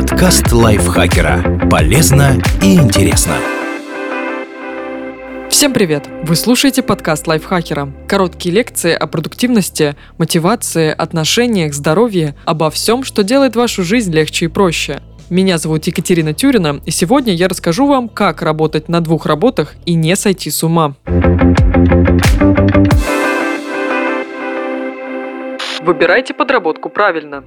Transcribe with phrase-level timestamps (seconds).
[0.00, 1.68] Подкаст лайфхакера.
[1.70, 3.34] Полезно и интересно.
[5.50, 6.08] Всем привет!
[6.22, 7.92] Вы слушаете подкаст лайфхакера.
[8.08, 14.48] Короткие лекции о продуктивности, мотивации, отношениях, здоровье, обо всем, что делает вашу жизнь легче и
[14.48, 15.02] проще.
[15.28, 19.92] Меня зовут Екатерина Тюрина, и сегодня я расскажу вам, как работать на двух работах и
[19.92, 20.94] не сойти с ума.
[25.82, 27.44] Выбирайте подработку правильно.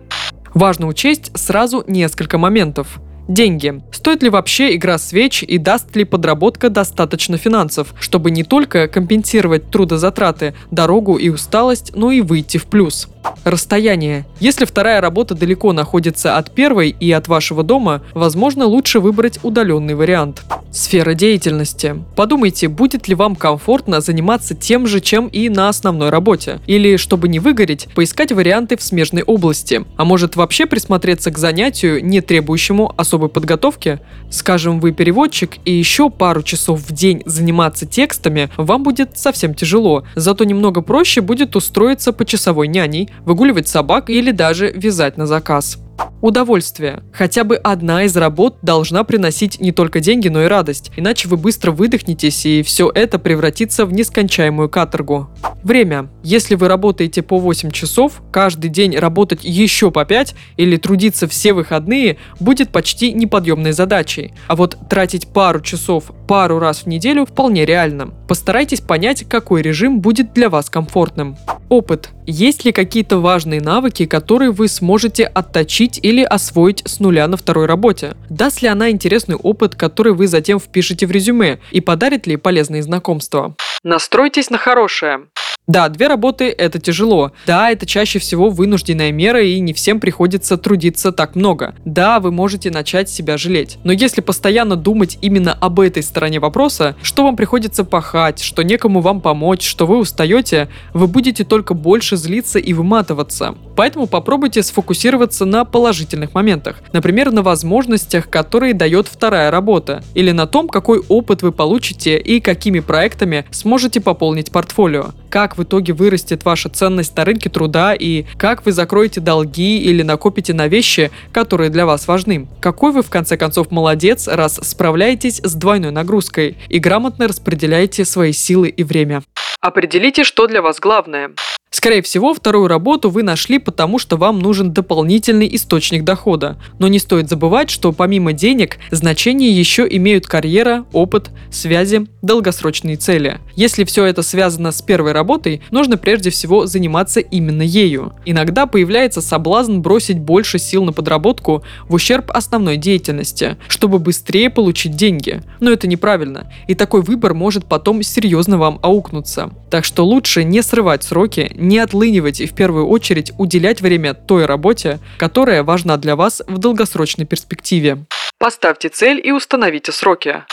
[0.54, 3.00] Важно учесть сразу несколько моментов.
[3.28, 3.82] Деньги.
[3.92, 9.70] Стоит ли вообще игра свеч и даст ли подработка достаточно финансов, чтобы не только компенсировать
[9.72, 13.08] трудозатраты, дорогу и усталость, но и выйти в плюс?
[13.44, 14.26] Расстояние.
[14.40, 19.96] Если вторая работа далеко находится от первой и от вашего дома, возможно лучше выбрать удаленный
[19.96, 20.44] вариант.
[20.72, 22.04] Сфера деятельности.
[22.16, 26.62] Подумайте, будет ли вам комфортно заниматься тем же, чем и на основной работе.
[26.66, 29.86] Или, чтобы не выгореть, поискать варианты в смежной области.
[29.98, 34.00] А может вообще присмотреться к занятию, не требующему особой подготовки?
[34.32, 40.06] Скажем, вы переводчик, и еще пару часов в день заниматься текстами вам будет совсем тяжело.
[40.16, 45.83] Зато немного проще будет устроиться по часовой няней, выгуливать собак или даже вязать на заказ.
[46.24, 47.04] Удовольствие.
[47.12, 51.36] Хотя бы одна из работ должна приносить не только деньги, но и радость, иначе вы
[51.36, 55.28] быстро выдохнетесь и все это превратится в нескончаемую каторгу.
[55.64, 56.10] Время.
[56.24, 61.52] Если вы работаете по 8 часов, каждый день работать еще по 5 или трудиться все
[61.52, 64.34] выходные будет почти неподъемной задачей.
[64.48, 68.14] А вот тратить пару часов пару раз в неделю вполне реально.
[68.30, 71.36] Постарайтесь понять, какой режим будет для вас комфортным.
[71.68, 72.10] Опыт.
[72.26, 77.66] Есть ли какие-то важные навыки, которые вы сможете отточить или освоить с нуля на второй
[77.66, 78.16] работе?
[78.30, 82.84] Даст ли она интересный опыт, который вы затем впишете в резюме и подарит ли полезные
[82.84, 83.56] знакомства?
[83.84, 85.28] Настройтесь на хорошее.
[85.66, 87.32] Да, две работы– это тяжело.
[87.48, 91.74] Да, это чаще всего вынужденная мера, и не всем приходится трудиться так много.
[91.86, 93.78] Да, вы можете начать себя жалеть.
[93.86, 99.00] Но если постоянно думать именно об этой стороне вопроса, что вам приходится пахать, что некому
[99.00, 103.56] вам помочь, что вы устаете, вы будете только больше злиться и выматываться.
[103.78, 106.82] Поэтому попробуйте сфокусироваться на положительных моментах.
[106.92, 110.04] Например, на возможностях, которые дает вторая работа.
[110.14, 115.64] Или на том, какой опыт вы получите и какими проектами сможете пополнить портфолио как в
[115.64, 120.68] итоге вырастет ваша ценность на рынке труда и как вы закроете долги или накопите на
[120.68, 122.48] вещи, которые для вас важны.
[122.60, 128.32] Какой вы в конце концов молодец, раз справляетесь с двойной нагрузкой и грамотно распределяете свои
[128.32, 129.24] силы и время.
[129.60, 131.32] Определите, что для вас главное.
[131.72, 136.62] Скорее всего, вторую работу вы нашли, потому что вам нужен дополнительный источник дохода.
[136.78, 143.40] Но не стоит забывать, что помимо денег, значение еще имеют карьера, опыт, связи, долгосрочные цели.
[143.56, 148.14] Если все это связано с первой работой, нужно прежде всего заниматься именно ею.
[148.26, 154.96] Иногда появляется соблазн бросить больше сил на подработку в ущерб основной деятельности, чтобы быстрее получить
[154.96, 155.44] деньги.
[155.60, 159.52] Но это неправильно, и такой выбор может потом серьезно вам аукнуться.
[159.70, 164.46] Так что лучше не срывать сроки, не отлынивать и в первую очередь уделять время той
[164.46, 168.06] работе, которая важна для вас в долгосрочной перспективе.
[168.40, 170.44] Поставьте цель и установите сроки.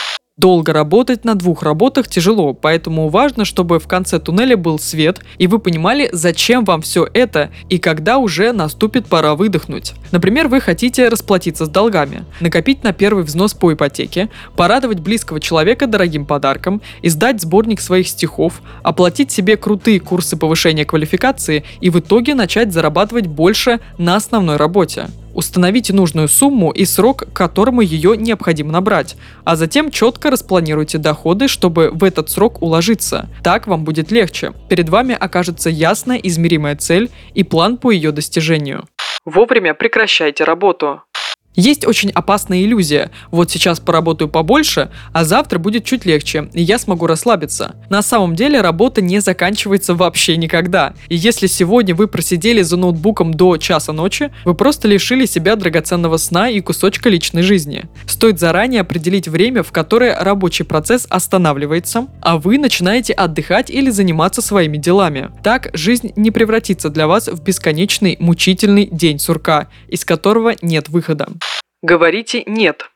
[0.41, 5.45] Долго работать на двух работах тяжело, поэтому важно, чтобы в конце туннеля был свет, и
[5.45, 9.93] вы понимали, зачем вам все это и когда уже наступит пора выдохнуть.
[10.11, 15.85] Например, вы хотите расплатиться с долгами, накопить на первый взнос по ипотеке, порадовать близкого человека
[15.85, 22.33] дорогим подарком, издать сборник своих стихов, оплатить себе крутые курсы повышения квалификации и в итоге
[22.33, 25.05] начать зарабатывать больше на основной работе.
[25.33, 31.47] Установите нужную сумму и срок, к которому ее необходимо набрать, а затем четко распланируйте доходы,
[31.47, 33.29] чтобы в этот срок уложиться.
[33.43, 34.53] Так вам будет легче.
[34.69, 38.85] Перед вами окажется ясная измеримая цель и план по ее достижению.
[39.25, 41.03] Вовремя прекращайте работу.
[41.55, 43.11] Есть очень опасная иллюзия.
[43.29, 47.75] Вот сейчас поработаю побольше, а завтра будет чуть легче, и я смогу расслабиться.
[47.89, 50.93] На самом деле работа не заканчивается вообще никогда.
[51.09, 56.17] И если сегодня вы просидели за ноутбуком до часа ночи, вы просто лишили себя драгоценного
[56.17, 57.83] сна и кусочка личной жизни.
[58.07, 64.41] Стоит заранее определить время, в которое рабочий процесс останавливается, а вы начинаете отдыхать или заниматься
[64.41, 65.31] своими делами.
[65.43, 71.27] Так жизнь не превратится для вас в бесконечный мучительный день сурка, из которого нет выхода.
[71.81, 72.91] Говорите «нет».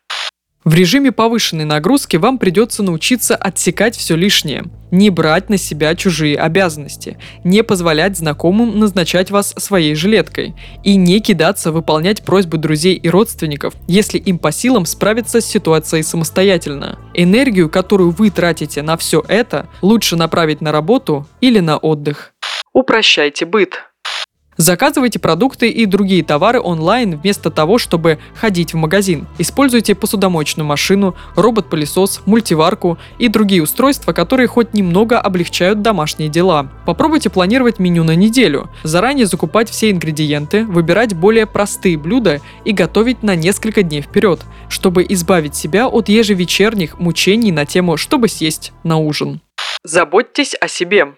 [0.64, 6.38] В режиме повышенной нагрузки вам придется научиться отсекать все лишнее, не брать на себя чужие
[6.38, 13.10] обязанности, не позволять знакомым назначать вас своей жилеткой и не кидаться выполнять просьбы друзей и
[13.10, 16.98] родственников, если им по силам справиться с ситуацией самостоятельно.
[17.14, 22.34] Энергию, которую вы тратите на все это, лучше направить на работу или на отдых.
[22.74, 23.84] Упрощайте быт.
[24.58, 29.28] Заказывайте продукты и другие товары онлайн вместо того, чтобы ходить в магазин.
[29.38, 36.70] Используйте посудомоечную машину, робот-пылесос, мультиварку и другие устройства, которые хоть немного облегчают домашние дела.
[36.86, 43.24] Попробуйте планировать меню на неделю, заранее закупать все ингредиенты, выбирать более простые блюда и готовить
[43.24, 48.98] на несколько дней вперед, чтобы избавить себя от ежевечерних мучений на тему «чтобы съесть на
[48.98, 49.42] ужин».
[49.84, 51.14] Заботьтесь о себе.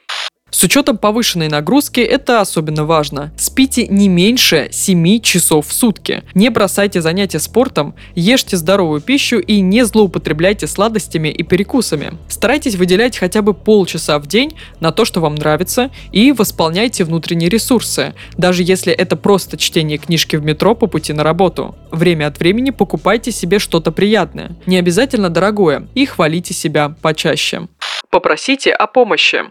[0.49, 3.31] С учетом повышенной нагрузки это особенно важно.
[3.37, 6.23] Спите не меньше 7 часов в сутки.
[6.33, 12.13] Не бросайте занятия спортом, ешьте здоровую пищу и не злоупотребляйте сладостями и перекусами.
[12.29, 17.49] Старайтесь выделять хотя бы полчаса в день на то, что вам нравится, и восполняйте внутренние
[17.49, 21.75] ресурсы, даже если это просто чтение книжки в метро по пути на работу.
[21.91, 27.67] Время от времени покупайте себе что-то приятное, не обязательно дорогое, и хвалите себя почаще.
[28.09, 29.43] Попросите о помощи.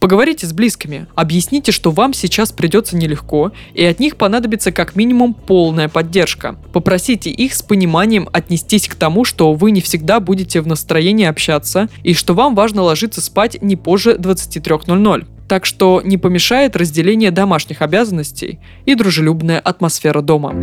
[0.00, 5.34] Поговорите с близкими, объясните, что вам сейчас придется нелегко, и от них понадобится как минимум
[5.34, 6.54] полная поддержка.
[6.72, 11.88] Попросите их с пониманием отнестись к тому, что вы не всегда будете в настроении общаться,
[12.04, 15.26] и что вам важно ложиться спать не позже 23.00.
[15.48, 20.62] Так что не помешает разделение домашних обязанностей и дружелюбная атмосфера дома.